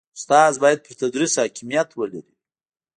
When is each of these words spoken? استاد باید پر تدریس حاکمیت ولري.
استاد 0.15 0.55
باید 0.61 0.79
پر 0.85 0.93
تدریس 1.01 1.33
حاکمیت 1.41 1.89
ولري. 1.93 2.33